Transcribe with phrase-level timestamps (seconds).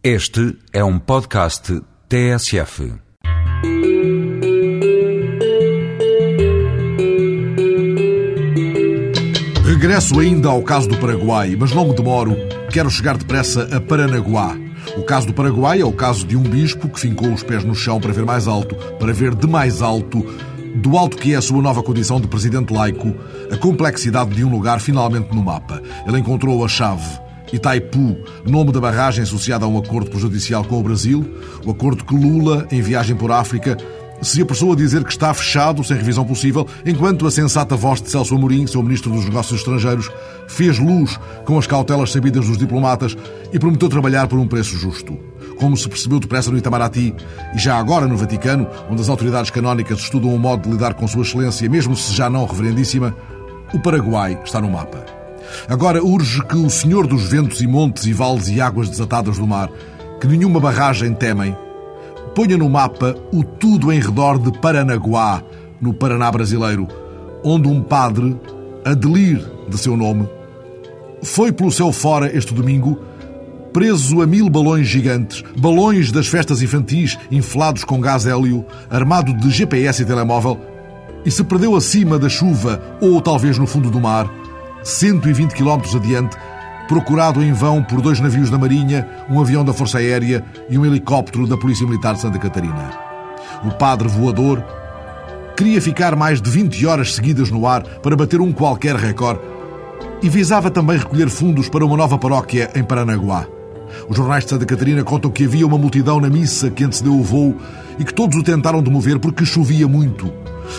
[0.00, 2.94] Este é um podcast TSF.
[9.64, 12.36] Regresso ainda ao caso do Paraguai, mas não me demoro,
[12.70, 14.56] quero chegar depressa a Paranaguá.
[14.96, 17.74] O caso do Paraguai é o caso de um bispo que fincou os pés no
[17.74, 20.24] chão para ver mais alto, para ver de mais alto,
[20.76, 23.12] do alto que é a sua nova condição de presidente laico,
[23.50, 25.82] a complexidade de um lugar finalmente no mapa.
[26.06, 27.27] Ele encontrou a chave.
[27.52, 31.24] Itaipu, nome da barragem associada a um acordo prejudicial com o Brasil,
[31.64, 33.76] o acordo que Lula, em viagem por África,
[34.20, 38.10] se apressou a dizer que está fechado, sem revisão possível, enquanto a sensata voz de
[38.10, 40.10] Celso Amorim, seu ministro dos Negócios Estrangeiros,
[40.46, 43.16] fez luz com as cautelas sabidas dos diplomatas
[43.52, 45.16] e prometeu trabalhar por um preço justo.
[45.58, 47.14] Como se percebeu depressa no Itamaraty
[47.54, 51.06] e já agora no Vaticano, onde as autoridades canónicas estudam o modo de lidar com
[51.06, 53.14] Sua Excelência, mesmo se já não reverendíssima,
[53.72, 55.17] o Paraguai está no mapa.
[55.68, 59.46] Agora urge que o Senhor dos ventos e montes e vales e águas desatadas do
[59.46, 59.70] mar,
[60.20, 61.56] que nenhuma barragem temem,
[62.34, 65.42] ponha no mapa o tudo em redor de Paranaguá,
[65.80, 66.88] no Paraná brasileiro,
[67.44, 68.36] onde um padre,
[68.84, 70.26] Adelir de seu nome,
[71.22, 72.98] foi pelo céu fora este domingo,
[73.72, 79.50] preso a mil balões gigantes, balões das festas infantis inflados com gás hélio, armado de
[79.50, 80.58] GPS e telemóvel,
[81.24, 84.30] e se perdeu acima da chuva ou talvez no fundo do mar,
[84.88, 86.34] 120 quilómetros adiante,
[86.88, 90.86] procurado em vão por dois navios da Marinha, um avião da Força Aérea e um
[90.86, 92.90] helicóptero da Polícia Militar de Santa Catarina.
[93.64, 94.64] O padre voador
[95.54, 99.42] queria ficar mais de 20 horas seguidas no ar para bater um qualquer recorde
[100.22, 103.46] e visava também recolher fundos para uma nova paróquia em Paranaguá.
[104.08, 107.22] Os jornais de Santa Catarina contam que havia uma multidão na missa que antecedeu o
[107.22, 107.54] voo
[107.98, 110.32] e que todos o tentaram de mover porque chovia muito.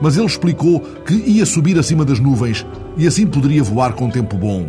[0.00, 4.36] Mas ele explicou que ia subir acima das nuvens e assim poderia voar com tempo
[4.36, 4.68] bom.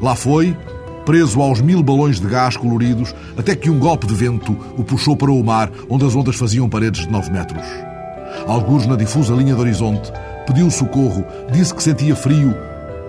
[0.00, 0.56] Lá foi,
[1.04, 5.16] preso aos mil balões de gás coloridos, até que um golpe de vento o puxou
[5.16, 7.64] para o mar, onde as ondas faziam paredes de nove metros.
[8.46, 10.12] Alguns na difusa linha do horizonte,
[10.46, 12.54] pediu socorro, disse que sentia frio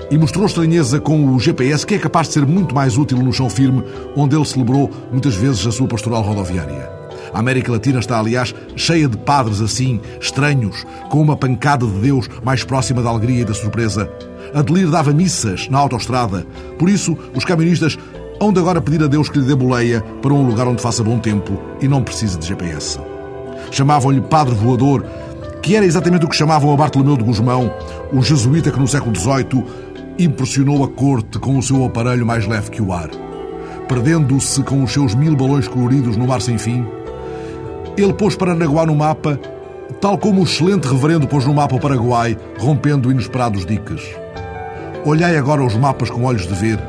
[0.09, 3.31] e mostrou estranheza com o GPS, que é capaz de ser muito mais útil no
[3.31, 3.83] chão firme,
[4.15, 7.00] onde ele celebrou muitas vezes a sua pastoral rodoviária.
[7.33, 12.27] A América Latina está, aliás, cheia de padres assim, estranhos, com uma pancada de Deus
[12.43, 14.11] mais próxima da alegria e da surpresa.
[14.53, 16.45] Adelir dava missas na autoestrada.
[16.77, 17.97] Por isso, os camionistas
[18.41, 21.03] hão de agora pedir a Deus que lhe dê boleia para um lugar onde faça
[21.03, 22.99] bom tempo e não precise de GPS.
[23.71, 25.05] Chamavam-lhe Padre Voador,
[25.61, 27.71] que era exatamente o que chamavam a Bartolomeu de Gusmão,
[28.11, 29.63] o jesuíta que no século XVIII
[30.17, 33.09] impressionou a corte com o seu aparelho mais leve que o ar.
[33.87, 36.85] Perdendo-se com os seus mil balões coloridos no mar sem fim,
[37.97, 39.39] ele pôs Paranaguá no mapa,
[39.99, 44.01] tal como o excelente reverendo pôs no mapa o Paraguai, rompendo inesperados diques.
[45.05, 46.79] Olhai agora os mapas com olhos de ver.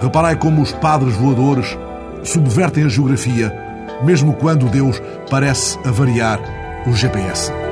[0.00, 1.78] Reparai como os padres voadores
[2.22, 3.52] subvertem a geografia,
[4.02, 5.00] mesmo quando Deus
[5.30, 6.40] parece avariar
[6.86, 7.63] o GPS.